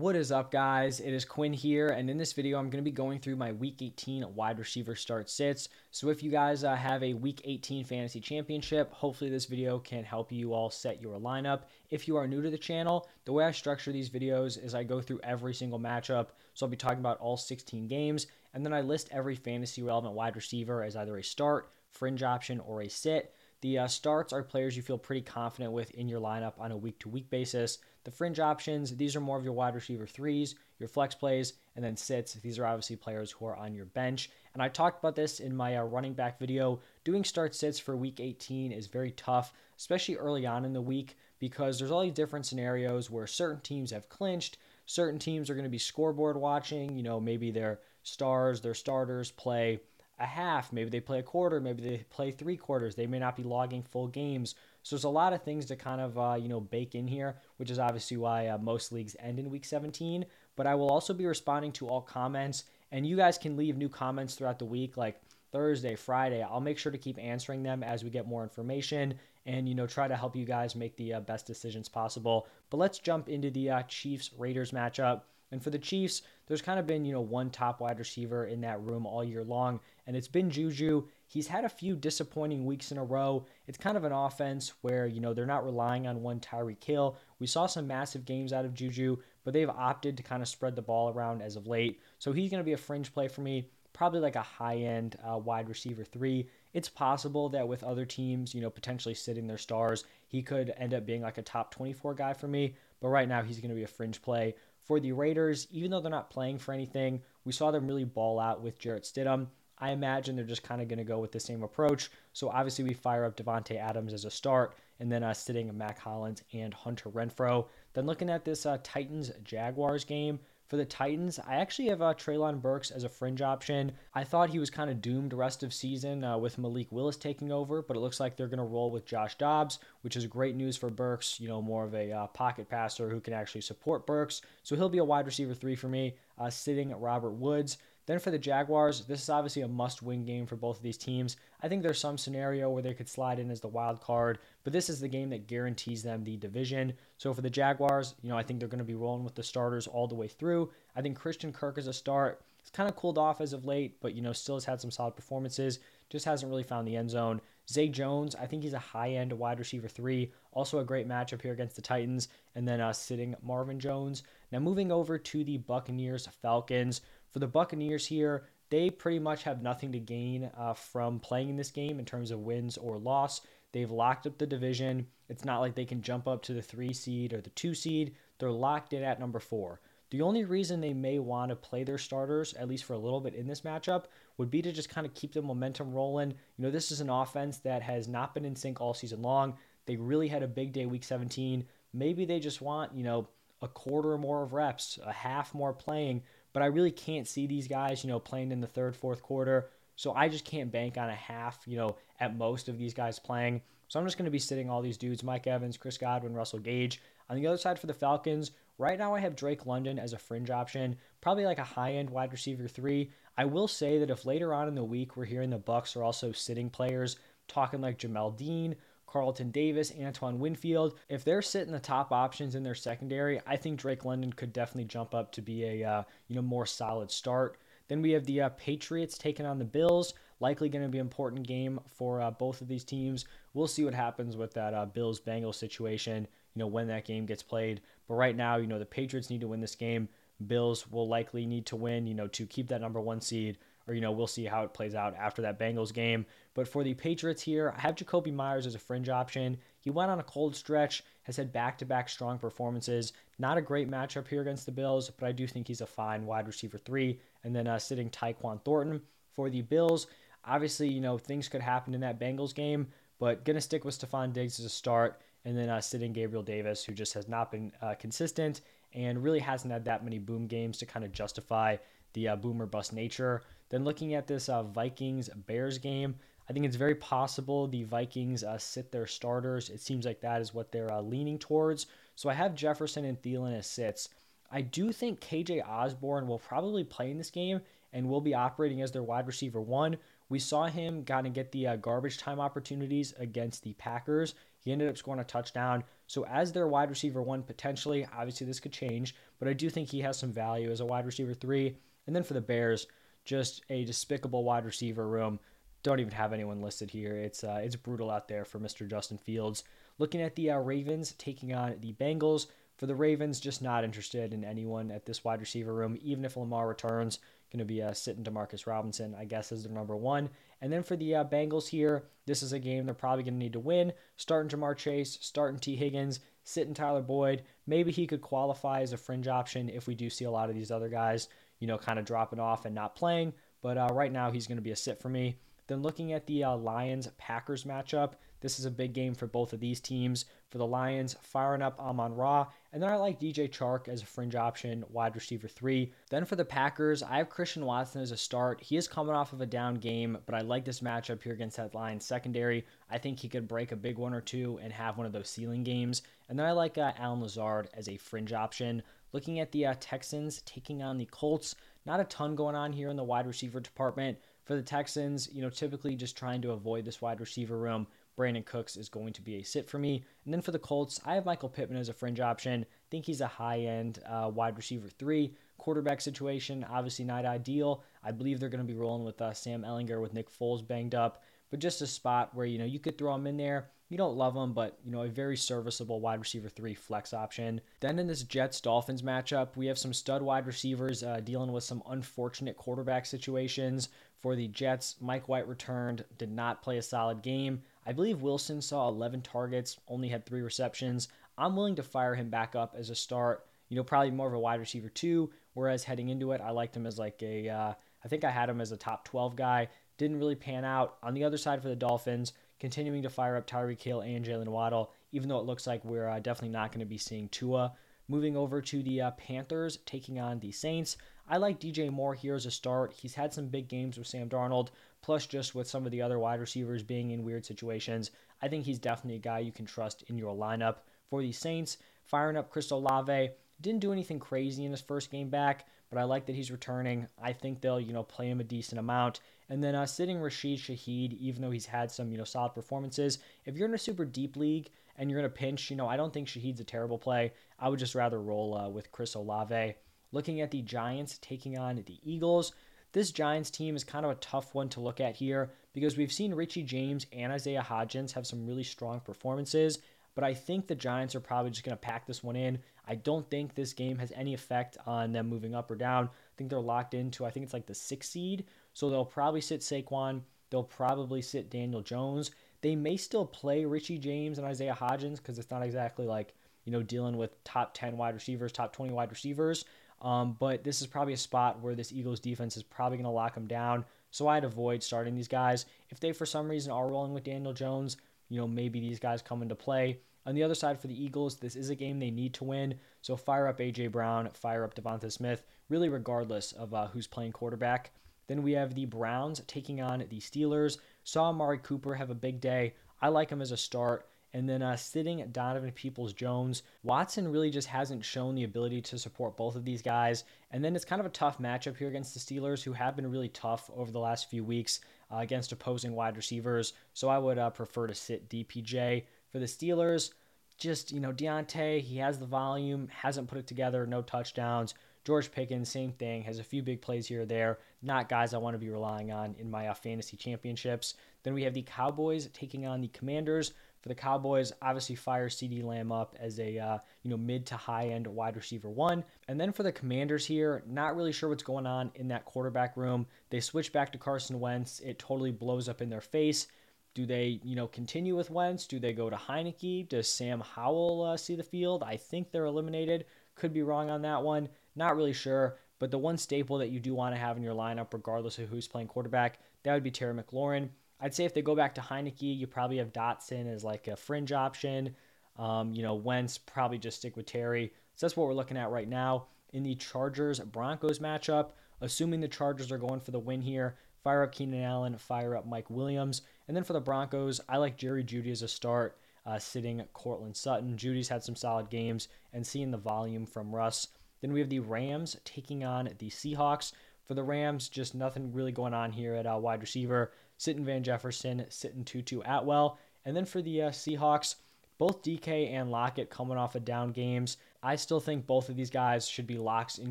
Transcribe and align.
What 0.00 0.16
is 0.16 0.32
up, 0.32 0.50
guys? 0.50 0.98
It 0.98 1.12
is 1.12 1.26
Quinn 1.26 1.52
here, 1.52 1.88
and 1.88 2.08
in 2.08 2.16
this 2.16 2.32
video, 2.32 2.56
I'm 2.58 2.70
going 2.70 2.82
to 2.82 2.90
be 2.90 2.90
going 2.90 3.18
through 3.18 3.36
my 3.36 3.52
Week 3.52 3.82
18 3.82 4.34
wide 4.34 4.58
receiver 4.58 4.94
start 4.94 5.28
sits. 5.28 5.68
So, 5.90 6.08
if 6.08 6.22
you 6.22 6.30
guys 6.30 6.64
uh, 6.64 6.74
have 6.74 7.02
a 7.02 7.12
Week 7.12 7.42
18 7.44 7.84
fantasy 7.84 8.18
championship, 8.18 8.90
hopefully 8.94 9.28
this 9.28 9.44
video 9.44 9.78
can 9.78 10.02
help 10.02 10.32
you 10.32 10.54
all 10.54 10.70
set 10.70 11.02
your 11.02 11.20
lineup. 11.20 11.64
If 11.90 12.08
you 12.08 12.16
are 12.16 12.26
new 12.26 12.40
to 12.40 12.48
the 12.48 12.56
channel, 12.56 13.10
the 13.26 13.34
way 13.34 13.44
I 13.44 13.50
structure 13.50 13.92
these 13.92 14.08
videos 14.08 14.56
is 14.64 14.74
I 14.74 14.84
go 14.84 15.02
through 15.02 15.20
every 15.22 15.52
single 15.52 15.78
matchup. 15.78 16.28
So, 16.54 16.64
I'll 16.64 16.70
be 16.70 16.78
talking 16.78 17.00
about 17.00 17.18
all 17.18 17.36
16 17.36 17.86
games, 17.86 18.26
and 18.54 18.64
then 18.64 18.72
I 18.72 18.80
list 18.80 19.10
every 19.12 19.36
fantasy 19.36 19.82
relevant 19.82 20.14
wide 20.14 20.34
receiver 20.34 20.82
as 20.82 20.96
either 20.96 21.18
a 21.18 21.22
start, 21.22 21.72
fringe 21.90 22.22
option, 22.22 22.58
or 22.60 22.80
a 22.80 22.88
sit. 22.88 23.34
The 23.62 23.78
uh, 23.80 23.88
starts 23.88 24.32
are 24.32 24.42
players 24.42 24.74
you 24.74 24.82
feel 24.82 24.96
pretty 24.96 25.20
confident 25.20 25.72
with 25.72 25.90
in 25.90 26.08
your 26.08 26.20
lineup 26.20 26.54
on 26.58 26.72
a 26.72 26.76
week 26.76 26.98
to 27.00 27.10
week 27.10 27.28
basis. 27.28 27.78
The 28.04 28.10
fringe 28.10 28.40
options, 28.40 28.96
these 28.96 29.14
are 29.14 29.20
more 29.20 29.36
of 29.36 29.44
your 29.44 29.52
wide 29.52 29.74
receiver 29.74 30.06
threes, 30.06 30.54
your 30.78 30.88
flex 30.88 31.14
plays, 31.14 31.52
and 31.76 31.84
then 31.84 31.94
sits. 31.94 32.32
These 32.32 32.58
are 32.58 32.64
obviously 32.64 32.96
players 32.96 33.30
who 33.30 33.44
are 33.44 33.56
on 33.56 33.74
your 33.74 33.84
bench. 33.84 34.30
And 34.54 34.62
I 34.62 34.68
talked 34.68 34.98
about 34.98 35.14
this 35.14 35.40
in 35.40 35.54
my 35.54 35.76
uh, 35.76 35.82
running 35.82 36.14
back 36.14 36.38
video. 36.38 36.80
Doing 37.04 37.22
start 37.22 37.54
sits 37.54 37.78
for 37.78 37.94
week 37.94 38.18
18 38.18 38.72
is 38.72 38.86
very 38.86 39.10
tough, 39.10 39.52
especially 39.76 40.16
early 40.16 40.46
on 40.46 40.64
in 40.64 40.72
the 40.72 40.80
week, 40.80 41.18
because 41.38 41.78
there's 41.78 41.90
all 41.90 42.02
these 42.02 42.14
different 42.14 42.46
scenarios 42.46 43.10
where 43.10 43.26
certain 43.26 43.60
teams 43.60 43.90
have 43.90 44.08
clinched, 44.08 44.56
certain 44.86 45.18
teams 45.18 45.50
are 45.50 45.54
going 45.54 45.64
to 45.64 45.70
be 45.70 45.78
scoreboard 45.78 46.38
watching. 46.38 46.96
You 46.96 47.02
know, 47.02 47.20
maybe 47.20 47.50
their 47.50 47.80
stars, 48.02 48.62
their 48.62 48.74
starters 48.74 49.30
play 49.30 49.80
a 50.20 50.26
half, 50.26 50.72
maybe 50.72 50.90
they 50.90 51.00
play 51.00 51.18
a 51.18 51.22
quarter, 51.22 51.60
maybe 51.60 51.82
they 51.82 52.04
play 52.10 52.30
three 52.30 52.56
quarters. 52.56 52.94
They 52.94 53.06
may 53.06 53.18
not 53.18 53.36
be 53.36 53.42
logging 53.42 53.82
full 53.82 54.06
games. 54.06 54.54
So 54.82 54.94
there's 54.94 55.04
a 55.04 55.08
lot 55.08 55.32
of 55.32 55.42
things 55.42 55.66
to 55.66 55.76
kind 55.76 56.00
of 56.00 56.18
uh, 56.18 56.36
you 56.40 56.48
know 56.48 56.60
bake 56.60 56.94
in 56.94 57.06
here, 57.06 57.36
which 57.56 57.70
is 57.70 57.78
obviously 57.78 58.16
why 58.16 58.48
uh, 58.48 58.58
most 58.58 58.92
leagues 58.92 59.16
end 59.18 59.38
in 59.38 59.50
week 59.50 59.64
17. 59.64 60.24
But 60.56 60.66
I 60.66 60.74
will 60.74 60.90
also 60.90 61.14
be 61.14 61.26
responding 61.26 61.72
to 61.72 61.88
all 61.88 62.02
comments, 62.02 62.64
and 62.92 63.06
you 63.06 63.16
guys 63.16 63.38
can 63.38 63.56
leave 63.56 63.76
new 63.76 63.88
comments 63.88 64.34
throughout 64.34 64.58
the 64.58 64.64
week, 64.64 64.96
like 64.96 65.20
Thursday, 65.52 65.96
Friday. 65.96 66.42
I'll 66.42 66.60
make 66.60 66.78
sure 66.78 66.92
to 66.92 66.98
keep 66.98 67.18
answering 67.18 67.62
them 67.62 67.82
as 67.82 68.04
we 68.04 68.10
get 68.10 68.26
more 68.26 68.42
information, 68.42 69.14
and 69.46 69.68
you 69.68 69.74
know 69.74 69.86
try 69.86 70.06
to 70.08 70.16
help 70.16 70.36
you 70.36 70.44
guys 70.44 70.76
make 70.76 70.96
the 70.96 71.14
uh, 71.14 71.20
best 71.20 71.46
decisions 71.46 71.88
possible. 71.88 72.46
But 72.68 72.78
let's 72.78 72.98
jump 72.98 73.28
into 73.28 73.50
the 73.50 73.70
uh, 73.70 73.82
Chiefs 73.84 74.30
Raiders 74.36 74.72
matchup. 74.72 75.22
And 75.52 75.62
for 75.62 75.70
the 75.70 75.78
Chiefs, 75.78 76.22
there's 76.46 76.62
kind 76.62 76.78
of 76.78 76.86
been, 76.86 77.04
you 77.04 77.12
know, 77.12 77.20
one 77.20 77.50
top 77.50 77.80
wide 77.80 77.98
receiver 77.98 78.46
in 78.46 78.60
that 78.60 78.80
room 78.80 79.06
all 79.06 79.24
year 79.24 79.42
long, 79.42 79.80
and 80.10 80.16
it's 80.16 80.26
been 80.26 80.50
Juju. 80.50 81.04
He's 81.28 81.46
had 81.46 81.64
a 81.64 81.68
few 81.68 81.94
disappointing 81.94 82.66
weeks 82.66 82.90
in 82.90 82.98
a 82.98 83.04
row. 83.04 83.46
It's 83.68 83.78
kind 83.78 83.96
of 83.96 84.02
an 84.02 84.10
offense 84.10 84.72
where, 84.80 85.06
you 85.06 85.20
know, 85.20 85.32
they're 85.32 85.46
not 85.46 85.64
relying 85.64 86.08
on 86.08 86.20
one 86.20 86.40
Tyreek 86.40 86.82
Hill. 86.82 87.16
We 87.38 87.46
saw 87.46 87.66
some 87.66 87.86
massive 87.86 88.24
games 88.24 88.52
out 88.52 88.64
of 88.64 88.74
Juju, 88.74 89.18
but 89.44 89.54
they've 89.54 89.70
opted 89.70 90.16
to 90.16 90.24
kind 90.24 90.42
of 90.42 90.48
spread 90.48 90.74
the 90.74 90.82
ball 90.82 91.10
around 91.10 91.42
as 91.42 91.54
of 91.54 91.68
late. 91.68 92.00
So 92.18 92.32
he's 92.32 92.50
going 92.50 92.58
to 92.58 92.64
be 92.64 92.72
a 92.72 92.76
fringe 92.76 93.14
play 93.14 93.28
for 93.28 93.42
me, 93.42 93.68
probably 93.92 94.18
like 94.18 94.34
a 94.34 94.42
high 94.42 94.78
end 94.78 95.14
uh, 95.24 95.38
wide 95.38 95.68
receiver 95.68 96.02
three. 96.02 96.48
It's 96.74 96.88
possible 96.88 97.48
that 97.50 97.68
with 97.68 97.84
other 97.84 98.04
teams, 98.04 98.52
you 98.52 98.60
know, 98.60 98.70
potentially 98.70 99.14
sitting 99.14 99.46
their 99.46 99.58
stars, 99.58 100.02
he 100.26 100.42
could 100.42 100.74
end 100.76 100.92
up 100.92 101.06
being 101.06 101.22
like 101.22 101.38
a 101.38 101.42
top 101.42 101.70
24 101.72 102.14
guy 102.14 102.32
for 102.32 102.48
me. 102.48 102.74
But 103.00 103.10
right 103.10 103.28
now, 103.28 103.42
he's 103.42 103.60
going 103.60 103.70
to 103.70 103.76
be 103.76 103.84
a 103.84 103.86
fringe 103.86 104.20
play 104.20 104.56
for 104.90 104.98
the 104.98 105.12
Raiders, 105.12 105.68
even 105.70 105.92
though 105.92 106.00
they're 106.00 106.10
not 106.10 106.30
playing 106.30 106.58
for 106.58 106.72
anything, 106.72 107.22
we 107.44 107.52
saw 107.52 107.70
them 107.70 107.86
really 107.86 108.02
ball 108.02 108.40
out 108.40 108.60
with 108.60 108.76
Jarrett 108.76 109.04
Stidham. 109.04 109.46
I 109.80 109.90
imagine 109.90 110.36
they're 110.36 110.44
just 110.44 110.62
kind 110.62 110.82
of 110.82 110.88
going 110.88 110.98
to 110.98 111.04
go 111.04 111.18
with 111.18 111.32
the 111.32 111.40
same 111.40 111.62
approach. 111.62 112.10
So 112.32 112.50
obviously, 112.50 112.84
we 112.84 112.94
fire 112.94 113.24
up 113.24 113.36
Davante 113.36 113.76
Adams 113.76 114.12
as 114.12 114.24
a 114.24 114.30
start, 114.30 114.76
and 114.98 115.10
then 115.10 115.22
uh, 115.22 115.32
sitting 115.34 115.76
Mack 115.76 115.98
Hollins 115.98 116.42
and 116.52 116.74
Hunter 116.74 117.10
Renfrow. 117.10 117.66
Then 117.94 118.06
looking 118.06 118.30
at 118.30 118.44
this 118.44 118.66
uh, 118.66 118.78
Titans 118.82 119.30
Jaguars 119.42 120.04
game, 120.04 120.40
for 120.70 120.76
the 120.76 120.84
Titans, 120.84 121.40
I 121.40 121.56
actually 121.56 121.88
have 121.88 122.00
uh, 122.00 122.14
Treylon 122.14 122.62
Burks 122.62 122.92
as 122.92 123.02
a 123.02 123.08
fringe 123.08 123.42
option. 123.42 123.90
I 124.14 124.22
thought 124.22 124.50
he 124.50 124.60
was 124.60 124.70
kind 124.70 124.88
of 124.88 125.02
doomed 125.02 125.32
rest 125.32 125.64
of 125.64 125.74
season 125.74 126.22
uh, 126.22 126.38
with 126.38 126.58
Malik 126.58 126.92
Willis 126.92 127.16
taking 127.16 127.50
over, 127.50 127.82
but 127.82 127.96
it 127.96 128.00
looks 128.00 128.20
like 128.20 128.36
they're 128.36 128.46
going 128.46 128.58
to 128.58 128.64
roll 128.64 128.92
with 128.92 129.04
Josh 129.04 129.36
Dobbs, 129.36 129.80
which 130.02 130.14
is 130.14 130.28
great 130.28 130.54
news 130.54 130.76
for 130.76 130.88
Burks. 130.88 131.40
You 131.40 131.48
know, 131.48 131.60
more 131.60 131.84
of 131.84 131.94
a 131.96 132.12
uh, 132.12 132.28
pocket 132.28 132.68
passer 132.68 133.10
who 133.10 133.18
can 133.18 133.34
actually 133.34 133.62
support 133.62 134.06
Burks. 134.06 134.42
So 134.62 134.76
he'll 134.76 134.88
be 134.88 134.98
a 134.98 135.04
wide 135.04 135.26
receiver 135.26 135.54
three 135.54 135.74
for 135.74 135.88
me, 135.88 136.14
uh, 136.38 136.50
sitting 136.50 136.96
Robert 136.96 137.32
Woods. 137.32 137.78
Then 138.06 138.18
for 138.18 138.30
the 138.30 138.38
Jaguars, 138.38 139.04
this 139.04 139.22
is 139.22 139.30
obviously 139.30 139.62
a 139.62 139.68
must 139.68 140.02
win 140.02 140.24
game 140.24 140.46
for 140.46 140.56
both 140.56 140.78
of 140.78 140.82
these 140.82 140.96
teams. 140.96 141.36
I 141.62 141.68
think 141.68 141.82
there's 141.82 142.00
some 142.00 142.18
scenario 142.18 142.70
where 142.70 142.82
they 142.82 142.94
could 142.94 143.08
slide 143.08 143.38
in 143.38 143.50
as 143.50 143.60
the 143.60 143.68
wild 143.68 144.00
card, 144.00 144.38
but 144.64 144.72
this 144.72 144.88
is 144.88 145.00
the 145.00 145.08
game 145.08 145.30
that 145.30 145.46
guarantees 145.46 146.02
them 146.02 146.24
the 146.24 146.36
division. 146.36 146.94
So 147.18 147.32
for 147.32 147.42
the 147.42 147.50
Jaguars, 147.50 148.14
you 148.22 148.28
know, 148.28 148.38
I 148.38 148.42
think 148.42 148.58
they're 148.58 148.68
going 148.68 148.78
to 148.78 148.84
be 148.84 148.94
rolling 148.94 149.24
with 149.24 149.34
the 149.34 149.42
starters 149.42 149.86
all 149.86 150.08
the 150.08 150.14
way 150.14 150.28
through. 150.28 150.70
I 150.96 151.02
think 151.02 151.18
Christian 151.18 151.52
Kirk 151.52 151.78
is 151.78 151.86
a 151.86 151.92
start. 151.92 152.42
It's 152.60 152.70
kind 152.70 152.88
of 152.88 152.96
cooled 152.96 153.18
off 153.18 153.40
as 153.40 153.52
of 153.52 153.64
late, 153.64 154.00
but 154.00 154.14
you 154.14 154.22
know, 154.22 154.32
still 154.32 154.56
has 154.56 154.64
had 154.64 154.80
some 154.80 154.90
solid 154.90 155.16
performances. 155.16 155.78
Just 156.08 156.24
hasn't 156.24 156.50
really 156.50 156.62
found 156.62 156.86
the 156.86 156.96
end 156.96 157.10
zone. 157.10 157.40
Zay 157.70 157.88
Jones, 157.88 158.34
I 158.34 158.46
think 158.46 158.62
he's 158.62 158.72
a 158.72 158.78
high 158.78 159.12
end 159.12 159.32
wide 159.32 159.58
receiver 159.58 159.88
three. 159.88 160.32
Also 160.52 160.78
a 160.78 160.84
great 160.84 161.08
matchup 161.08 161.42
here 161.42 161.52
against 161.52 161.76
the 161.76 161.82
Titans. 161.82 162.28
And 162.54 162.66
then 162.66 162.80
uh, 162.80 162.92
sitting 162.92 163.36
Marvin 163.42 163.78
Jones. 163.78 164.22
Now 164.50 164.58
moving 164.58 164.90
over 164.90 165.18
to 165.18 165.44
the 165.44 165.58
Buccaneers 165.58 166.26
Falcons. 166.42 167.02
For 167.30 167.38
the 167.38 167.46
Buccaneers 167.46 168.06
here, 168.06 168.48
they 168.70 168.90
pretty 168.90 169.18
much 169.18 169.42
have 169.44 169.62
nothing 169.62 169.92
to 169.92 169.98
gain 169.98 170.50
uh, 170.56 170.74
from 170.74 171.20
playing 171.20 171.50
in 171.50 171.56
this 171.56 171.70
game 171.70 171.98
in 171.98 172.04
terms 172.04 172.30
of 172.30 172.40
wins 172.40 172.76
or 172.76 172.98
loss. 172.98 173.40
They've 173.72 173.90
locked 173.90 174.26
up 174.26 174.38
the 174.38 174.46
division. 174.46 175.06
It's 175.28 175.44
not 175.44 175.60
like 175.60 175.74
they 175.76 175.84
can 175.84 176.02
jump 176.02 176.26
up 176.26 176.42
to 176.42 176.54
the 176.54 176.62
three 176.62 176.92
seed 176.92 177.32
or 177.32 177.40
the 177.40 177.50
two 177.50 177.74
seed. 177.74 178.16
They're 178.38 178.50
locked 178.50 178.92
in 178.92 179.02
at 179.04 179.20
number 179.20 179.38
four. 179.38 179.80
The 180.10 180.22
only 180.22 180.44
reason 180.44 180.80
they 180.80 180.92
may 180.92 181.18
want 181.20 181.50
to 181.50 181.56
play 181.56 181.84
their 181.84 181.98
starters, 181.98 182.54
at 182.54 182.68
least 182.68 182.84
for 182.84 182.94
a 182.94 182.98
little 182.98 183.20
bit 183.20 183.34
in 183.34 183.46
this 183.46 183.60
matchup, 183.60 184.04
would 184.38 184.50
be 184.50 184.60
to 184.62 184.72
just 184.72 184.88
kind 184.88 185.06
of 185.06 185.14
keep 185.14 185.32
the 185.32 185.42
momentum 185.42 185.92
rolling. 185.92 186.30
You 186.30 186.64
know, 186.64 186.70
this 186.70 186.90
is 186.90 187.00
an 187.00 187.10
offense 187.10 187.58
that 187.58 187.82
has 187.82 188.08
not 188.08 188.34
been 188.34 188.44
in 188.44 188.56
sync 188.56 188.80
all 188.80 188.92
season 188.92 189.22
long. 189.22 189.54
They 189.86 189.96
really 189.96 190.28
had 190.28 190.42
a 190.42 190.48
big 190.48 190.72
day 190.72 190.86
week 190.86 191.04
17. 191.04 191.64
Maybe 191.92 192.24
they 192.24 192.40
just 192.40 192.60
want, 192.60 192.94
you 192.94 193.04
know, 193.04 193.28
a 193.62 193.68
quarter 193.68 194.16
more 194.18 194.42
of 194.42 194.52
reps, 194.52 194.98
a 195.04 195.12
half 195.12 195.54
more 195.54 195.72
playing, 195.72 196.22
but 196.52 196.62
I 196.62 196.66
really 196.66 196.90
can't 196.90 197.28
see 197.28 197.46
these 197.46 197.68
guys, 197.68 198.02
you 198.02 198.08
know, 198.08 198.18
playing 198.18 198.52
in 198.52 198.60
the 198.60 198.66
third, 198.66 198.96
fourth 198.96 199.22
quarter. 199.22 199.70
So 199.96 200.12
I 200.12 200.28
just 200.28 200.44
can't 200.44 200.72
bank 200.72 200.96
on 200.96 201.10
a 201.10 201.14
half, 201.14 201.60
you 201.66 201.76
know, 201.76 201.96
at 202.18 202.36
most 202.36 202.68
of 202.68 202.78
these 202.78 202.94
guys 202.94 203.18
playing. 203.18 203.60
So 203.88 203.98
I'm 203.98 204.06
just 204.06 204.16
going 204.16 204.24
to 204.24 204.30
be 204.30 204.38
sitting 204.38 204.70
all 204.70 204.80
these 204.80 204.96
dudes 204.96 205.22
Mike 205.22 205.46
Evans, 205.46 205.76
Chris 205.76 205.98
Godwin, 205.98 206.34
Russell 206.34 206.58
Gage. 206.58 207.02
On 207.28 207.36
the 207.36 207.46
other 207.46 207.58
side 207.58 207.78
for 207.78 207.86
the 207.86 207.94
Falcons, 207.94 208.52
right 208.80 208.98
now 208.98 209.14
I 209.14 209.20
have 209.20 209.36
Drake 209.36 209.66
London 209.66 209.98
as 209.98 210.14
a 210.14 210.18
fringe 210.18 210.50
option, 210.50 210.96
probably 211.20 211.44
like 211.44 211.58
a 211.58 211.64
high 211.64 211.92
end 211.92 212.08
wide 212.08 212.32
receiver 212.32 212.66
three. 212.66 213.10
I 213.36 213.44
will 213.44 213.68
say 213.68 213.98
that 213.98 214.10
if 214.10 214.24
later 214.24 214.54
on 214.54 214.68
in 214.68 214.74
the 214.74 214.82
week 214.82 215.16
we're 215.16 215.26
hearing 215.26 215.50
the 215.50 215.58
Bucs 215.58 215.96
are 215.96 216.02
also 216.02 216.32
sitting 216.32 216.70
players, 216.70 217.16
talking 217.46 217.80
like 217.80 217.98
Jamel 217.98 218.36
Dean, 218.36 218.74
Carlton 219.06 219.50
Davis, 219.50 219.92
Antoine 220.00 220.38
Winfield. 220.38 220.98
If 221.08 221.24
they're 221.24 221.42
sitting 221.42 221.72
the 221.72 221.80
top 221.80 222.12
options 222.12 222.54
in 222.54 222.62
their 222.62 222.74
secondary, 222.74 223.40
I 223.46 223.56
think 223.56 223.78
Drake 223.78 224.04
London 224.04 224.32
could 224.32 224.52
definitely 224.52 224.84
jump 224.84 225.14
up 225.14 225.32
to 225.32 225.42
be 225.42 225.64
a 225.64 225.84
uh, 225.84 226.02
you 226.28 226.36
know 226.36 226.42
more 226.42 226.66
solid 226.66 227.10
start. 227.10 227.58
Then 227.88 228.02
we 228.02 228.12
have 228.12 228.24
the 228.24 228.42
uh, 228.42 228.48
Patriots 228.50 229.18
taking 229.18 229.46
on 229.46 229.58
the 229.58 229.64
Bills. 229.64 230.14
Likely 230.38 230.68
going 230.68 230.84
to 230.84 230.88
be 230.88 230.98
an 230.98 231.06
important 231.06 231.46
game 231.46 231.80
for 231.90 232.22
uh, 232.22 232.30
both 232.30 232.60
of 232.62 232.68
these 232.68 232.84
teams. 232.84 233.26
We'll 233.52 233.66
see 233.66 233.84
what 233.84 233.94
happens 233.94 234.36
with 234.36 234.54
that 234.54 234.72
uh, 234.72 234.86
Bills 234.86 235.20
Bengals 235.20 235.56
situation. 235.56 236.26
You 236.54 236.60
know 236.60 236.66
when 236.68 236.86
that 236.86 237.04
game 237.04 237.26
gets 237.26 237.42
played. 237.42 237.80
But 238.10 238.16
right 238.16 238.36
now, 238.36 238.56
you 238.56 238.66
know 238.66 238.80
the 238.80 238.84
Patriots 238.84 239.30
need 239.30 239.42
to 239.42 239.48
win 239.48 239.60
this 239.60 239.76
game. 239.76 240.08
Bills 240.44 240.90
will 240.90 241.06
likely 241.06 241.46
need 241.46 241.66
to 241.66 241.76
win. 241.76 242.08
You 242.08 242.14
know 242.14 242.26
to 242.26 242.44
keep 242.44 242.66
that 242.68 242.80
number 242.80 243.00
one 243.00 243.20
seed 243.20 243.56
or 243.86 243.94
you 243.94 244.00
know 244.00 244.10
we'll 244.10 244.26
see 244.26 244.44
how 244.44 244.64
it 244.64 244.74
plays 244.74 244.96
out 244.96 245.14
after 245.16 245.42
that 245.42 245.58
Bengals 245.58 245.92
game. 245.92 246.26
But 246.54 246.68
for 246.68 246.84
the 246.84 246.94
Patriots 246.94 247.42
here, 247.42 247.72
I 247.76 247.80
have 247.80 247.94
Jakobi 247.94 248.32
Meyers 248.32 248.66
as 248.66 248.74
a 248.74 248.80
fringe 248.80 249.08
option. 249.08 249.58
He 249.78 249.90
went 249.90 250.10
on 250.10 250.18
a 250.18 250.24
cold 250.24 250.56
stretch, 250.56 251.04
has 251.22 251.36
had 251.36 251.52
back-to-back 251.52 252.08
strong 252.08 252.38
performances. 252.38 253.12
Not 253.38 253.58
a 253.58 253.62
great 253.62 253.88
matchup 253.88 254.26
here 254.26 254.42
against 254.42 254.66
the 254.66 254.72
Bills, 254.72 255.08
but 255.10 255.26
I 255.26 255.32
do 255.32 255.46
think 255.46 255.68
he's 255.68 255.80
a 255.80 255.86
fine 255.86 256.26
wide 256.26 256.48
receiver 256.48 256.78
three. 256.78 257.20
And 257.44 257.54
then 257.54 257.66
uh, 257.66 257.78
sitting 257.78 258.10
Tyquan 258.10 258.64
Thornton 258.64 259.02
for 259.34 259.50
the 259.50 259.62
Bills. 259.62 260.08
Obviously, 260.44 260.88
you 260.88 261.00
know 261.00 261.18
things 261.18 261.48
could 261.48 261.60
happen 261.60 261.94
in 261.94 262.00
that 262.00 262.18
Bengals 262.18 262.54
game, 262.54 262.88
but 263.18 263.44
gonna 263.44 263.60
stick 263.60 263.84
with 263.84 263.98
Stefon 263.98 264.32
Diggs 264.32 264.58
as 264.58 264.66
a 264.66 264.70
start, 264.70 265.20
and 265.44 265.56
then 265.56 265.68
uh, 265.68 265.80
sitting 265.80 266.12
Gabriel 266.12 266.42
Davis, 266.42 266.84
who 266.84 266.92
just 266.92 267.14
has 267.14 267.28
not 267.28 267.50
been 267.50 267.72
uh, 267.80 267.94
consistent 267.98 268.60
and 268.92 269.22
really 269.22 269.38
hasn't 269.38 269.72
had 269.72 269.84
that 269.84 270.04
many 270.04 270.18
boom 270.18 270.46
games 270.46 270.78
to 270.78 270.86
kind 270.86 271.04
of 271.04 271.12
justify 271.12 271.76
the 272.12 272.28
uh, 272.28 272.36
boomer 272.36 272.66
bust 272.66 272.92
nature. 272.92 273.42
Then 273.68 273.84
looking 273.84 274.14
at 274.14 274.26
this 274.26 274.48
uh, 274.48 274.64
Vikings 274.64 275.28
Bears 275.46 275.78
game, 275.78 276.16
I 276.48 276.52
think 276.52 276.66
it's 276.66 276.76
very 276.76 276.96
possible 276.96 277.68
the 277.68 277.84
Vikings 277.84 278.42
uh, 278.42 278.58
sit 278.58 278.90
their 278.90 279.06
starters. 279.06 279.70
It 279.70 279.80
seems 279.80 280.04
like 280.04 280.20
that 280.20 280.40
is 280.40 280.52
what 280.52 280.72
they're 280.72 280.92
uh, 280.92 281.00
leaning 281.00 281.38
towards. 281.38 281.86
So 282.16 282.28
I 282.28 282.34
have 282.34 282.56
Jefferson 282.56 283.04
and 283.04 283.20
Thielen 283.22 283.56
as 283.56 283.68
sits. 283.68 284.08
I 284.50 284.62
do 284.62 284.90
think 284.90 285.20
KJ 285.20 285.66
Osborn 285.66 286.26
will 286.26 286.40
probably 286.40 286.82
play 286.82 287.12
in 287.12 287.18
this 287.18 287.30
game 287.30 287.60
and 287.92 288.08
will 288.08 288.20
be 288.20 288.34
operating 288.34 288.82
as 288.82 288.90
their 288.90 289.02
wide 289.02 289.28
receiver 289.28 289.60
one. 289.60 289.96
We 290.28 290.40
saw 290.40 290.66
him 290.66 291.04
kind 291.04 291.26
of 291.26 291.32
get 291.32 291.52
the 291.52 291.68
uh, 291.68 291.76
garbage 291.76 292.18
time 292.18 292.40
opportunities 292.40 293.14
against 293.18 293.62
the 293.62 293.74
Packers, 293.74 294.34
He 294.60 294.72
ended 294.72 294.88
up 294.88 294.96
scoring 294.96 295.20
a 295.20 295.24
touchdown. 295.24 295.84
So, 296.06 296.24
as 296.26 296.52
their 296.52 296.68
wide 296.68 296.90
receiver 296.90 297.22
one, 297.22 297.42
potentially, 297.42 298.06
obviously 298.16 298.46
this 298.46 298.60
could 298.60 298.72
change, 298.72 299.14
but 299.38 299.48
I 299.48 299.52
do 299.52 299.70
think 299.70 299.88
he 299.88 300.00
has 300.00 300.18
some 300.18 300.32
value 300.32 300.70
as 300.70 300.80
a 300.80 300.86
wide 300.86 301.06
receiver 301.06 301.34
three. 301.34 301.76
And 302.06 302.14
then 302.14 302.22
for 302.22 302.34
the 302.34 302.40
Bears, 302.40 302.86
just 303.24 303.62
a 303.70 303.84
despicable 303.84 304.44
wide 304.44 304.64
receiver 304.64 305.06
room. 305.06 305.38
Don't 305.82 306.00
even 306.00 306.12
have 306.12 306.32
anyone 306.32 306.60
listed 306.60 306.90
here. 306.90 307.16
It's 307.16 307.42
uh, 307.42 307.60
it's 307.62 307.76
brutal 307.76 308.10
out 308.10 308.28
there 308.28 308.44
for 308.44 308.58
Mr. 308.58 308.88
Justin 308.88 309.18
Fields. 309.18 309.64
Looking 309.98 310.20
at 310.20 310.34
the 310.36 310.50
uh, 310.50 310.58
Ravens 310.58 311.12
taking 311.12 311.54
on 311.54 311.76
the 311.80 311.92
Bengals. 311.92 312.46
For 312.80 312.86
the 312.86 312.94
Ravens, 312.94 313.40
just 313.40 313.60
not 313.60 313.84
interested 313.84 314.32
in 314.32 314.42
anyone 314.42 314.90
at 314.90 315.04
this 315.04 315.22
wide 315.22 315.40
receiver 315.40 315.74
room, 315.74 315.98
even 316.00 316.24
if 316.24 316.38
Lamar 316.38 316.66
returns. 316.66 317.18
Going 317.52 317.58
to 317.58 317.66
be 317.66 317.82
uh, 317.82 317.92
sitting 317.92 318.24
Demarcus 318.24 318.66
Robinson, 318.66 319.14
I 319.14 319.26
guess, 319.26 319.52
as 319.52 319.64
their 319.64 319.72
number 319.72 319.98
one. 319.98 320.30
And 320.62 320.72
then 320.72 320.82
for 320.82 320.96
the 320.96 321.16
uh, 321.16 321.24
Bengals 321.24 321.68
here, 321.68 322.04
this 322.24 322.42
is 322.42 322.54
a 322.54 322.58
game 322.58 322.86
they're 322.86 322.94
probably 322.94 323.22
going 323.22 323.34
to 323.34 323.38
need 323.38 323.52
to 323.52 323.60
win. 323.60 323.92
Starting 324.16 324.48
Ja'Marr 324.48 324.78
Chase, 324.78 325.18
starting 325.20 325.60
Tee 325.60 325.76
Higgins, 325.76 326.20
sitting 326.44 326.72
Tyler 326.72 327.02
Boyd. 327.02 327.42
Maybe 327.66 327.92
he 327.92 328.06
could 328.06 328.22
qualify 328.22 328.80
as 328.80 328.94
a 328.94 328.96
fringe 328.96 329.28
option 329.28 329.68
if 329.68 329.86
we 329.86 329.94
do 329.94 330.08
see 330.08 330.24
a 330.24 330.30
lot 330.30 330.48
of 330.48 330.54
these 330.54 330.70
other 330.70 330.88
guys, 330.88 331.28
you 331.58 331.66
know, 331.66 331.76
kind 331.76 331.98
of 331.98 332.06
dropping 332.06 332.40
off 332.40 332.64
and 332.64 332.74
not 332.74 332.96
playing. 332.96 333.34
But 333.60 333.76
uh, 333.76 333.90
right 333.92 334.10
now, 334.10 334.30
he's 334.30 334.46
going 334.46 334.56
to 334.56 334.62
be 334.62 334.70
a 334.70 334.76
sit 334.76 335.02
for 335.02 335.10
me. 335.10 335.36
Then 335.66 335.82
looking 335.82 336.14
at 336.14 336.26
the 336.26 336.44
uh, 336.44 336.56
Lions 336.56 337.08
Packers 337.18 337.64
matchup, 337.64 338.14
this 338.40 338.58
is 338.58 338.64
a 338.64 338.70
big 338.70 338.94
game 338.94 339.14
for 339.14 339.26
both 339.26 339.52
of 339.52 339.60
these 339.60 339.80
teams. 339.80 340.24
For 340.50 340.58
the 340.58 340.66
Lions, 340.66 341.16
firing 341.22 341.62
up 341.62 341.78
Amon 341.78 342.14
Ra, 342.14 342.46
and 342.72 342.82
then 342.82 342.90
I 342.90 342.96
like 342.96 343.20
DJ 343.20 343.48
Chark 343.48 343.88
as 343.88 344.02
a 344.02 344.06
fringe 344.06 344.34
option, 344.34 344.84
wide 344.90 345.14
receiver 345.14 345.46
three. 345.46 345.92
Then 346.10 346.24
for 346.24 346.34
the 346.34 346.44
Packers, 346.44 347.02
I 347.04 347.18
have 347.18 347.30
Christian 347.30 347.64
Watson 347.64 348.02
as 348.02 348.10
a 348.10 348.16
start. 348.16 348.60
He 348.60 348.76
is 348.76 348.88
coming 348.88 349.14
off 349.14 349.32
of 349.32 349.40
a 349.40 349.46
down 349.46 349.76
game, 349.76 350.18
but 350.26 350.34
I 350.34 350.40
like 350.40 350.64
this 350.64 350.80
matchup 350.80 351.22
here 351.22 351.32
against 351.32 351.56
that 351.56 351.74
Lions 351.74 352.04
secondary. 352.04 352.66
I 352.90 352.98
think 352.98 353.20
he 353.20 353.28
could 353.28 353.46
break 353.46 353.70
a 353.70 353.76
big 353.76 353.96
one 353.96 354.12
or 354.12 354.20
two 354.20 354.58
and 354.60 354.72
have 354.72 354.96
one 354.96 355.06
of 355.06 355.12
those 355.12 355.28
ceiling 355.28 355.62
games. 355.62 356.02
And 356.28 356.38
then 356.38 356.46
I 356.46 356.52
like 356.52 356.78
uh, 356.78 356.92
Allen 356.98 357.20
Lazard 357.20 357.68
as 357.74 357.88
a 357.88 357.96
fringe 357.96 358.32
option. 358.32 358.82
Looking 359.12 359.40
at 359.40 359.50
the 359.52 359.66
uh, 359.66 359.74
Texans 359.80 360.42
taking 360.42 360.82
on 360.82 360.98
the 360.98 361.06
Colts, 361.06 361.56
not 361.86 362.00
a 362.00 362.04
ton 362.04 362.36
going 362.36 362.54
on 362.54 362.72
here 362.72 362.88
in 362.88 362.96
the 362.96 363.04
wide 363.04 363.26
receiver 363.26 363.60
department. 363.60 364.18
For 364.44 364.54
the 364.56 364.62
Texans, 364.62 365.28
you 365.32 365.42
know, 365.42 365.50
typically 365.50 365.94
just 365.94 366.16
trying 366.16 366.42
to 366.42 366.52
avoid 366.52 366.84
this 366.84 367.00
wide 367.00 367.20
receiver 367.20 367.56
room. 367.56 367.86
Brandin 368.20 368.44
Cooks 368.44 368.76
is 368.76 368.90
going 368.90 369.14
to 369.14 369.22
be 369.22 369.36
a 369.36 369.42
sit 369.42 369.66
for 369.66 369.78
me. 369.78 370.04
And 370.26 370.34
then 370.34 370.42
for 370.42 370.50
the 370.50 370.58
Colts, 370.58 371.00
I 371.06 371.14
have 371.14 371.24
Michael 371.24 371.48
Pittman 371.48 371.80
as 371.80 371.88
a 371.88 371.94
fringe 371.94 372.20
option. 372.20 372.66
I 372.68 372.86
think 372.90 373.06
he's 373.06 373.22
a 373.22 373.26
high 373.26 373.60
end 373.60 374.00
uh, 374.06 374.30
wide 374.32 374.58
receiver 374.58 374.88
three. 374.88 375.34
Quarterback 375.56 376.02
situation, 376.02 376.66
obviously 376.70 377.06
not 377.06 377.24
ideal. 377.24 377.82
I 378.04 378.10
believe 378.12 378.38
they're 378.38 378.50
going 378.50 378.66
to 378.66 378.72
be 378.72 378.78
rolling 378.78 379.04
with 379.04 379.20
uh, 379.22 379.32
Sam 379.32 379.62
Ehlinger 379.62 380.02
with 380.02 380.12
Nick 380.12 380.30
Foles 380.30 380.66
banged 380.66 380.94
up, 380.94 381.22
but 381.50 381.60
just 381.60 381.82
a 381.82 381.86
spot 381.86 382.34
where, 382.34 382.46
you 382.46 382.58
know, 382.58 382.64
you 382.64 382.78
could 382.78 382.98
throw 382.98 383.14
him 383.14 383.26
in 383.26 383.36
there. 383.36 383.70
You 383.90 383.98
don't 383.98 384.16
love 384.16 384.36
him, 384.36 384.52
but, 384.52 384.78
you 384.84 384.92
know, 384.92 385.02
a 385.02 385.08
very 385.08 385.36
serviceable 385.36 386.00
wide 386.00 386.20
receiver 386.20 386.48
three 386.48 386.74
flex 386.74 387.12
option. 387.12 387.60
Then 387.80 387.98
in 387.98 388.06
this 388.06 388.22
Jets 388.22 388.60
Dolphins 388.60 389.02
matchup, 389.02 389.56
we 389.56 389.66
have 389.66 389.78
some 389.78 389.92
stud 389.92 390.22
wide 390.22 390.46
receivers 390.46 391.02
uh, 391.02 391.20
dealing 391.24 391.50
with 391.50 391.64
some 391.64 391.82
unfortunate 391.88 392.56
quarterback 392.56 393.04
situations. 393.04 393.88
For 394.20 394.36
the 394.36 394.48
Jets, 394.48 394.96
Mike 395.00 395.28
White 395.28 395.48
returned, 395.48 396.04
did 396.18 396.30
not 396.30 396.62
play 396.62 396.78
a 396.78 396.82
solid 396.82 397.20
game. 397.20 397.62
I 397.90 397.92
believe 397.92 398.22
Wilson 398.22 398.62
saw 398.62 398.88
11 398.88 399.22
targets, 399.22 399.76
only 399.88 400.08
had 400.08 400.24
three 400.24 400.42
receptions. 400.42 401.08
I'm 401.36 401.56
willing 401.56 401.74
to 401.74 401.82
fire 401.82 402.14
him 402.14 402.30
back 402.30 402.54
up 402.54 402.76
as 402.78 402.88
a 402.88 402.94
start. 402.94 403.44
You 403.68 403.76
know, 403.76 403.82
probably 403.82 404.12
more 404.12 404.28
of 404.28 404.32
a 404.32 404.38
wide 404.38 404.60
receiver 404.60 404.88
two. 404.88 405.32
Whereas 405.54 405.82
heading 405.82 406.08
into 406.08 406.30
it, 406.30 406.40
I 406.40 406.50
liked 406.52 406.76
him 406.76 406.86
as 406.86 407.00
like 407.00 407.20
a, 407.20 407.48
uh, 407.48 407.72
I 408.04 408.08
think 408.08 408.22
I 408.22 408.30
had 408.30 408.48
him 408.48 408.60
as 408.60 408.70
a 408.70 408.76
top 408.76 409.06
12 409.06 409.34
guy. 409.34 409.66
Didn't 409.98 410.20
really 410.20 410.36
pan 410.36 410.64
out. 410.64 410.98
On 411.02 411.14
the 411.14 411.24
other 411.24 411.36
side 411.36 411.62
for 411.62 411.68
the 411.68 411.74
Dolphins, 411.74 412.32
continuing 412.60 413.02
to 413.02 413.10
fire 413.10 413.36
up 413.36 413.48
Tyreek 413.48 413.82
Hill 413.82 414.02
and 414.02 414.24
Jaylen 414.24 414.46
Waddle, 414.46 414.92
even 415.10 415.28
though 415.28 415.40
it 415.40 415.46
looks 415.46 415.66
like 415.66 415.84
we're 415.84 416.08
uh, 416.08 416.20
definitely 416.20 416.50
not 416.50 416.70
going 416.70 416.78
to 416.78 416.86
be 416.86 416.96
seeing 416.96 417.28
Tua. 417.28 417.72
Moving 418.06 418.36
over 418.36 418.62
to 418.62 418.84
the 418.84 419.00
uh, 419.00 419.10
Panthers, 419.12 419.78
taking 419.84 420.20
on 420.20 420.38
the 420.38 420.52
Saints. 420.52 420.96
I 421.28 421.38
like 421.38 421.58
DJ 421.58 421.90
Moore 421.90 422.14
here 422.14 422.36
as 422.36 422.46
a 422.46 422.50
start. 422.52 422.92
He's 422.92 423.14
had 423.14 423.32
some 423.32 423.48
big 423.48 423.68
games 423.68 423.98
with 423.98 424.06
Sam 424.06 424.28
Darnold, 424.28 424.68
plus 425.02 425.26
just 425.26 425.54
with 425.54 425.68
some 425.68 425.86
of 425.86 425.92
the 425.92 426.02
other 426.02 426.18
wide 426.18 426.40
receivers 426.40 426.82
being 426.82 427.10
in 427.10 427.24
weird 427.24 427.44
situations. 427.46 428.10
I 428.42 428.48
think 428.48 428.64
he's 428.64 428.78
definitely 428.78 429.16
a 429.16 429.20
guy 429.20 429.40
you 429.40 429.52
can 429.52 429.66
trust 429.66 430.04
in 430.08 430.18
your 430.18 430.34
lineup. 430.34 430.76
For 431.08 431.22
the 431.22 431.32
Saints, 431.32 431.78
firing 432.04 432.36
up 432.36 432.50
Chris 432.50 432.70
Olave. 432.70 433.30
Didn't 433.60 433.80
do 433.80 433.92
anything 433.92 434.18
crazy 434.18 434.64
in 434.64 434.70
his 434.70 434.80
first 434.80 435.10
game 435.10 435.28
back, 435.28 435.66
but 435.90 435.98
I 435.98 436.04
like 436.04 436.24
that 436.26 436.36
he's 436.36 436.50
returning. 436.50 437.06
I 437.22 437.32
think 437.32 437.60
they'll, 437.60 437.80
you 437.80 437.92
know, 437.92 438.02
play 438.02 438.28
him 438.28 438.40
a 438.40 438.44
decent 438.44 438.78
amount. 438.78 439.20
And 439.50 439.62
then 439.62 439.74
uh, 439.74 439.84
sitting 439.84 440.18
Rashid 440.18 440.58
Shaheed, 440.58 441.12
even 441.18 441.42
though 441.42 441.50
he's 441.50 441.66
had 441.66 441.90
some, 441.90 442.10
you 442.10 442.16
know, 442.16 442.24
solid 442.24 442.54
performances. 442.54 443.18
If 443.44 443.56
you're 443.56 443.68
in 443.68 443.74
a 443.74 443.78
super 443.78 444.04
deep 444.04 444.36
league 444.36 444.70
and 444.96 445.10
you're 445.10 445.18
in 445.18 445.26
a 445.26 445.30
pinch, 445.30 445.70
you 445.70 445.76
know, 445.76 445.88
I 445.88 445.96
don't 445.96 446.12
think 446.12 446.28
Shaheed's 446.28 446.60
a 446.60 446.64
terrible 446.64 446.98
play. 446.98 447.32
I 447.58 447.68
would 447.68 447.78
just 447.78 447.94
rather 447.94 448.20
roll 448.22 448.56
uh, 448.56 448.68
with 448.68 448.92
Chris 448.92 449.14
Olave. 449.14 449.74
Looking 450.12 450.40
at 450.40 450.50
the 450.50 450.62
Giants 450.62 451.18
taking 451.20 451.58
on 451.58 451.76
the 451.76 451.98
Eagles, 452.02 452.52
this 452.92 453.12
Giants 453.12 453.50
team 453.50 453.76
is 453.76 453.84
kind 453.84 454.04
of 454.04 454.12
a 454.12 454.16
tough 454.16 454.54
one 454.54 454.68
to 454.70 454.80
look 454.80 455.00
at 455.00 455.16
here 455.16 455.50
because 455.72 455.96
we've 455.96 456.12
seen 456.12 456.34
Richie 456.34 456.62
James 456.62 457.06
and 457.12 457.32
Isaiah 457.32 457.64
Hodgins 457.66 458.12
have 458.12 458.26
some 458.26 458.46
really 458.46 458.64
strong 458.64 459.00
performances, 459.00 459.78
but 460.14 460.24
I 460.24 460.34
think 460.34 460.66
the 460.66 460.74
Giants 460.74 461.14
are 461.14 461.20
probably 461.20 461.50
just 461.50 461.64
going 461.64 461.76
to 461.76 461.80
pack 461.80 462.06
this 462.06 462.22
one 462.22 462.36
in. 462.36 462.58
I 462.86 462.96
don't 462.96 463.28
think 463.30 463.54
this 463.54 463.72
game 463.72 463.98
has 463.98 464.12
any 464.16 464.34
effect 464.34 464.76
on 464.86 465.12
them 465.12 465.28
moving 465.28 465.54
up 465.54 465.70
or 465.70 465.76
down. 465.76 466.06
I 466.06 466.36
think 466.36 466.50
they're 466.50 466.60
locked 466.60 466.94
into, 466.94 467.24
I 467.24 467.30
think 467.30 467.44
it's 467.44 467.54
like 467.54 467.66
the 467.66 467.74
sixth 467.74 468.10
seed, 468.10 468.44
so 468.74 468.90
they'll 468.90 469.04
probably 469.04 469.40
sit 469.40 469.60
Saquon. 469.60 470.22
They'll 470.50 470.64
probably 470.64 471.22
sit 471.22 471.48
Daniel 471.48 471.80
Jones. 471.80 472.32
They 472.60 472.74
may 472.74 472.96
still 472.96 473.24
play 473.24 473.64
Richie 473.64 473.98
James 473.98 474.38
and 474.38 474.46
Isaiah 474.46 474.76
Hodgins 474.78 475.16
because 475.16 475.38
it's 475.38 475.50
not 475.50 475.62
exactly 475.62 476.06
like, 476.06 476.34
you 476.64 476.72
know, 476.72 476.82
dealing 476.82 477.16
with 477.16 477.42
top 477.44 477.72
10 477.74 477.96
wide 477.96 478.14
receivers, 478.14 478.52
top 478.52 478.72
20 478.72 478.92
wide 478.92 479.10
receivers. 479.10 479.64
Um, 480.00 480.36
but 480.38 480.64
this 480.64 480.80
is 480.80 480.86
probably 480.86 481.12
a 481.12 481.18
spot 481.18 481.60
where 481.60 481.74
this 481.74 481.92
Eagles 481.92 482.20
defense 482.20 482.56
is 482.56 482.62
probably 482.62 482.96
going 482.96 483.04
to 483.04 483.10
lock 483.10 483.34
them 483.34 483.46
down. 483.46 483.84
So 484.10 484.28
I'd 484.28 484.44
avoid 484.44 484.82
starting 484.82 485.14
these 485.14 485.28
guys. 485.28 485.66
If 485.90 486.00
they, 486.00 486.12
for 486.12 486.26
some 486.26 486.48
reason, 486.48 486.72
are 486.72 486.88
rolling 486.88 487.12
with 487.12 487.24
Daniel 487.24 487.52
Jones, 487.52 487.96
you 488.28 488.40
know, 488.40 488.48
maybe 488.48 488.80
these 488.80 488.98
guys 488.98 489.22
come 489.22 489.42
into 489.42 489.54
play. 489.54 489.98
On 490.26 490.34
the 490.34 490.42
other 490.42 490.54
side 490.54 490.78
for 490.78 490.86
the 490.86 491.04
Eagles, 491.04 491.36
this 491.36 491.56
is 491.56 491.70
a 491.70 491.74
game 491.74 491.98
they 491.98 492.10
need 492.10 492.34
to 492.34 492.44
win. 492.44 492.74
So 493.02 493.16
fire 493.16 493.46
up 493.46 493.60
A.J. 493.60 493.88
Brown, 493.88 494.28
fire 494.30 494.64
up 494.64 494.74
Devonta 494.74 495.10
Smith, 495.10 495.42
really 495.68 495.88
regardless 495.88 496.52
of 496.52 496.74
uh, 496.74 496.88
who's 496.88 497.06
playing 497.06 497.32
quarterback. 497.32 497.92
Then 498.26 498.42
we 498.42 498.52
have 498.52 498.74
the 498.74 498.86
Browns 498.86 499.42
taking 499.46 499.80
on 499.80 499.98
the 500.08 500.20
Steelers. 500.20 500.78
Saw 501.04 501.30
Amari 501.30 501.58
Cooper 501.58 501.94
have 501.94 502.10
a 502.10 502.14
big 502.14 502.40
day. 502.40 502.74
I 503.02 503.08
like 503.08 503.30
him 503.30 503.42
as 503.42 503.50
a 503.50 503.56
start. 503.56 504.06
And 504.32 504.48
then 504.48 504.62
uh, 504.62 504.76
sitting 504.76 505.26
Donovan 505.32 505.72
Peoples 505.72 506.12
Jones, 506.12 506.62
Watson 506.82 507.30
really 507.30 507.50
just 507.50 507.68
hasn't 507.68 508.04
shown 508.04 508.34
the 508.34 508.44
ability 508.44 508.80
to 508.82 508.98
support 508.98 509.36
both 509.36 509.56
of 509.56 509.64
these 509.64 509.82
guys. 509.82 510.24
And 510.52 510.64
then 510.64 510.76
it's 510.76 510.84
kind 510.84 511.00
of 511.00 511.06
a 511.06 511.10
tough 511.10 511.38
matchup 511.38 511.76
here 511.76 511.88
against 511.88 512.14
the 512.14 512.20
Steelers, 512.20 512.62
who 512.62 512.72
have 512.72 512.96
been 512.96 513.10
really 513.10 513.28
tough 513.28 513.70
over 513.74 513.90
the 513.90 513.98
last 513.98 514.30
few 514.30 514.44
weeks 514.44 514.80
uh, 515.12 515.18
against 515.18 515.52
opposing 515.52 515.94
wide 515.94 516.16
receivers. 516.16 516.74
So 516.94 517.08
I 517.08 517.18
would 517.18 517.38
uh, 517.38 517.50
prefer 517.50 517.86
to 517.86 517.94
sit 517.94 518.28
DPJ. 518.28 519.04
For 519.32 519.38
the 519.38 519.46
Steelers, 519.46 520.10
just, 520.58 520.92
you 520.92 521.00
know, 521.00 521.12
Diontae, 521.12 521.80
he 521.80 521.96
has 521.98 522.18
the 522.18 522.26
volume, 522.26 522.88
hasn't 522.88 523.28
put 523.28 523.38
it 523.38 523.46
together, 523.46 523.86
no 523.86 524.02
touchdowns. 524.02 524.74
George 525.04 525.32
Pickens, 525.32 525.70
same 525.70 525.92
thing, 525.92 526.22
has 526.22 526.38
a 526.38 526.44
few 526.44 526.62
big 526.62 526.82
plays 526.82 527.06
here 527.06 527.22
or 527.22 527.26
there. 527.26 527.58
Not 527.80 528.10
guys 528.10 528.34
I 528.34 528.38
want 528.38 528.54
to 528.54 528.58
be 528.58 528.68
relying 528.68 529.10
on 529.10 529.34
in 529.38 529.50
my 529.50 529.68
uh, 529.68 529.74
fantasy 529.74 530.16
championships. 530.16 530.94
Then 531.22 531.32
we 531.32 531.42
have 531.44 531.54
the 531.54 531.62
Cowboys 531.62 532.28
taking 532.34 532.66
on 532.66 532.82
the 532.82 532.88
Commanders. 532.88 533.54
For 533.82 533.88
the 533.88 533.94
Cowboys, 533.94 534.52
obviously 534.60 534.94
fire 534.94 535.28
CeeDee 535.28 535.64
Lamb 535.64 535.90
up 535.90 536.14
as 536.20 536.38
a 536.38 536.58
uh, 536.58 536.78
you 537.02 537.10
know 537.10 537.16
mid 537.16 537.46
to 537.46 537.56
high 537.56 537.88
end 537.88 538.06
wide 538.06 538.36
receiver 538.36 538.68
one, 538.68 539.04
and 539.28 539.40
then 539.40 539.52
for 539.52 539.62
the 539.62 539.72
Commanders 539.72 540.26
here, 540.26 540.62
not 540.66 540.96
really 540.96 541.12
sure 541.12 541.28
what's 541.30 541.42
going 541.42 541.66
on 541.66 541.90
in 541.94 542.08
that 542.08 542.26
quarterback 542.26 542.76
room. 542.76 543.06
They 543.30 543.40
switch 543.40 543.72
back 543.72 543.90
to 543.92 543.98
Carson 543.98 544.38
Wentz, 544.38 544.80
it 544.80 544.98
totally 544.98 545.32
blows 545.32 545.68
up 545.68 545.80
in 545.80 545.88
their 545.88 546.02
face. 546.02 546.46
Do 546.92 547.06
they, 547.06 547.40
you 547.44 547.54
know, 547.54 547.68
continue 547.68 548.16
with 548.16 548.30
Wentz? 548.30 548.66
Do 548.66 548.80
they 548.80 548.92
go 548.92 549.08
to 549.08 549.16
Heinicke? 549.16 549.88
Does 549.88 550.08
Sam 550.08 550.40
Howell 550.40 551.04
uh, 551.04 551.16
see 551.16 551.36
the 551.36 551.42
field? 551.42 551.84
I 551.84 551.96
think 551.96 552.30
they're 552.30 552.46
eliminated. 552.46 553.06
Could 553.36 553.54
be 553.54 553.62
wrong 553.62 553.90
on 553.90 554.02
that 554.02 554.22
one. 554.22 554.48
Not 554.74 554.96
really 554.96 555.12
sure. 555.12 555.56
But 555.78 555.90
the 555.90 555.98
one 555.98 556.18
staple 556.18 556.58
that 556.58 556.70
you 556.70 556.80
do 556.80 556.94
want 556.94 557.14
to 557.14 557.20
have 557.20 557.36
in 557.36 557.42
your 557.42 557.54
lineup, 557.54 557.92
regardless 557.92 558.38
of 558.38 558.48
who's 558.48 558.68
playing 558.68 558.88
quarterback, 558.88 559.38
that 559.62 559.72
would 559.72 559.84
be 559.84 559.90
Terry 559.90 560.14
McLaurin. 560.14 560.70
I'd 561.00 561.14
say 561.14 561.24
if 561.24 561.34
they 561.34 561.42
go 561.42 561.56
back 561.56 561.74
to 561.76 561.80
Heinicke, 561.80 562.36
you 562.36 562.46
probably 562.46 562.78
have 562.78 562.92
Dotson 562.92 563.52
as 563.52 563.64
like 563.64 563.88
a 563.88 563.96
fringe 563.96 564.32
option. 564.32 564.94
Um, 565.38 565.72
you 565.72 565.82
know, 565.82 565.94
Wentz 565.94 566.38
probably 566.38 566.78
just 566.78 566.98
stick 566.98 567.16
with 567.16 567.26
Terry. 567.26 567.72
So 567.94 568.06
that's 568.06 568.16
what 568.16 568.26
we're 568.26 568.34
looking 568.34 568.56
at 568.56 568.70
right 568.70 568.88
now 568.88 569.26
in 569.52 569.62
the 569.62 569.74
Chargers 569.74 570.40
Broncos 570.40 570.98
matchup. 570.98 571.50
Assuming 571.80 572.20
the 572.20 572.28
Chargers 572.28 572.70
are 572.70 572.78
going 572.78 573.00
for 573.00 573.10
the 573.10 573.18
win 573.18 573.40
here, 573.40 573.76
fire 574.04 574.22
up 574.22 574.32
Keenan 574.32 574.62
Allen, 574.62 574.98
fire 574.98 575.34
up 575.34 575.46
Mike 575.46 575.70
Williams. 575.70 576.22
And 576.46 576.56
then 576.56 576.64
for 576.64 576.74
the 576.74 576.80
Broncos, 576.80 577.40
I 577.48 577.56
like 577.56 577.78
Jerry 577.78 578.04
Jeudy 578.04 578.30
as 578.30 578.42
a 578.42 578.48
start, 578.48 578.98
uh, 579.24 579.38
sitting 579.38 579.82
Courtland 579.94 580.36
Sutton. 580.36 580.76
Jeudy's 580.76 581.08
had 581.08 581.22
some 581.22 581.36
solid 581.36 581.70
games 581.70 582.08
and 582.32 582.46
seeing 582.46 582.70
the 582.70 582.76
volume 582.76 583.24
from 583.24 583.54
Russ. 583.54 583.88
Then 584.20 584.32
we 584.32 584.40
have 584.40 584.50
the 584.50 584.60
Rams 584.60 585.16
taking 585.24 585.64
on 585.64 585.88
the 585.98 586.10
Seahawks. 586.10 586.72
For 587.10 587.14
the 587.14 587.24
Rams, 587.24 587.68
just 587.68 587.96
nothing 587.96 588.32
really 588.32 588.52
going 588.52 588.72
on 588.72 588.92
here 588.92 589.16
at 589.16 589.26
uh, 589.26 589.36
wide 589.36 589.62
receiver. 589.62 590.12
Sitting 590.36 590.64
Van 590.64 590.84
Jefferson, 590.84 591.44
sitting 591.48 591.84
Tutu 591.84 592.20
Atwell. 592.24 592.78
And 593.04 593.16
then 593.16 593.24
for 593.24 593.42
the 593.42 593.62
uh, 593.62 593.70
Seahawks, 593.70 594.36
both 594.78 595.02
DK 595.02 595.50
and 595.50 595.72
Lockett 595.72 596.08
coming 596.08 596.38
off 596.38 596.54
of 596.54 596.64
down 596.64 596.92
games. 596.92 597.38
I 597.64 597.74
still 597.74 597.98
think 597.98 598.28
both 598.28 598.48
of 598.48 598.54
these 598.54 598.70
guys 598.70 599.08
should 599.08 599.26
be 599.26 599.38
locks 599.38 599.78
in 599.78 599.90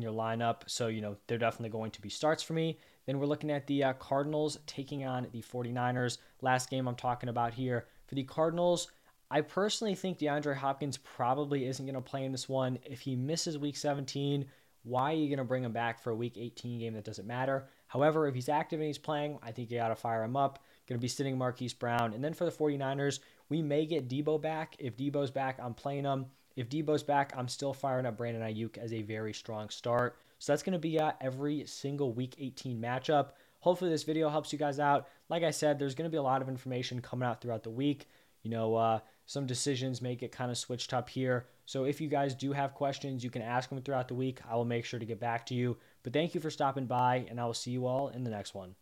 your 0.00 0.14
lineup. 0.14 0.62
So, 0.64 0.86
you 0.86 1.02
know, 1.02 1.14
they're 1.26 1.36
definitely 1.36 1.68
going 1.68 1.90
to 1.90 2.00
be 2.00 2.08
starts 2.08 2.42
for 2.42 2.54
me. 2.54 2.78
Then 3.04 3.18
we're 3.18 3.26
looking 3.26 3.50
at 3.50 3.66
the 3.66 3.84
uh, 3.84 3.92
Cardinals 3.92 4.58
taking 4.66 5.04
on 5.04 5.26
the 5.30 5.42
49ers. 5.42 6.16
Last 6.40 6.70
game 6.70 6.88
I'm 6.88 6.96
talking 6.96 7.28
about 7.28 7.52
here. 7.52 7.84
For 8.06 8.14
the 8.14 8.24
Cardinals, 8.24 8.90
I 9.30 9.42
personally 9.42 9.94
think 9.94 10.18
DeAndre 10.18 10.56
Hopkins 10.56 10.96
probably 10.96 11.66
isn't 11.66 11.84
going 11.84 11.94
to 11.94 12.00
play 12.00 12.24
in 12.24 12.32
this 12.32 12.48
one. 12.48 12.78
If 12.82 13.00
he 13.00 13.14
misses 13.14 13.58
week 13.58 13.76
17, 13.76 14.46
why 14.82 15.12
are 15.12 15.16
you 15.16 15.28
going 15.28 15.38
to 15.38 15.44
bring 15.44 15.64
him 15.64 15.72
back 15.72 16.00
for 16.00 16.10
a 16.10 16.16
week 16.16 16.36
18 16.36 16.78
game 16.78 16.94
that 16.94 17.04
doesn't 17.04 17.26
matter? 17.26 17.68
However, 17.86 18.26
if 18.26 18.34
he's 18.34 18.48
active 18.48 18.80
and 18.80 18.86
he's 18.86 18.98
playing, 18.98 19.38
I 19.42 19.52
think 19.52 19.70
you 19.70 19.78
got 19.78 19.88
to 19.88 19.96
fire 19.96 20.22
him 20.22 20.36
up. 20.36 20.64
Going 20.88 20.98
to 20.98 21.02
be 21.02 21.08
sitting 21.08 21.36
Marquise 21.36 21.74
Brown. 21.74 22.14
And 22.14 22.24
then 22.24 22.34
for 22.34 22.44
the 22.44 22.50
49ers, 22.50 23.20
we 23.48 23.62
may 23.62 23.84
get 23.84 24.08
Deebo 24.08 24.40
back. 24.40 24.76
If 24.78 24.96
Deebo's 24.96 25.30
back, 25.30 25.58
I'm 25.62 25.74
playing 25.74 26.04
him. 26.04 26.26
If 26.56 26.68
Deebo's 26.68 27.02
back, 27.02 27.32
I'm 27.36 27.48
still 27.48 27.72
firing 27.72 28.06
up 28.06 28.16
Brandon 28.16 28.42
Aiyuk 28.42 28.78
as 28.78 28.92
a 28.92 29.02
very 29.02 29.32
strong 29.32 29.68
start. 29.68 30.16
So 30.38 30.52
that's 30.52 30.62
going 30.62 30.72
to 30.72 30.78
be 30.78 30.98
uh, 30.98 31.12
every 31.20 31.64
single 31.66 32.12
week 32.12 32.36
18 32.38 32.80
matchup. 32.80 33.30
Hopefully, 33.60 33.90
this 33.90 34.04
video 34.04 34.28
helps 34.30 34.52
you 34.52 34.58
guys 34.58 34.80
out. 34.80 35.08
Like 35.28 35.42
I 35.42 35.50
said, 35.50 35.78
there's 35.78 35.94
going 35.94 36.08
to 36.08 36.12
be 36.12 36.16
a 36.16 36.22
lot 36.22 36.40
of 36.40 36.48
information 36.48 37.02
coming 37.02 37.28
out 37.28 37.40
throughout 37.40 37.62
the 37.62 37.70
week. 37.70 38.08
You 38.42 38.50
know, 38.50 38.74
uh, 38.74 39.00
some 39.26 39.46
decisions 39.46 40.00
may 40.00 40.16
get 40.16 40.32
kind 40.32 40.50
of 40.50 40.56
switched 40.56 40.94
up 40.94 41.10
here. 41.10 41.46
So 41.70 41.84
if 41.84 42.00
you 42.00 42.08
guys 42.08 42.34
do 42.34 42.50
have 42.50 42.74
questions, 42.74 43.22
you 43.22 43.30
can 43.30 43.42
ask 43.42 43.68
them 43.68 43.80
throughout 43.80 44.08
the 44.08 44.14
week. 44.16 44.40
I 44.50 44.56
will 44.56 44.64
make 44.64 44.84
sure 44.84 44.98
to 44.98 45.06
get 45.06 45.20
back 45.20 45.46
to 45.46 45.54
you. 45.54 45.76
But 46.02 46.12
thank 46.12 46.34
you 46.34 46.40
for 46.40 46.50
stopping 46.50 46.86
by, 46.86 47.24
and 47.30 47.40
I 47.40 47.44
will 47.44 47.54
see 47.54 47.70
you 47.70 47.86
all 47.86 48.08
in 48.08 48.24
the 48.24 48.30
next 48.30 48.56
one. 48.56 48.74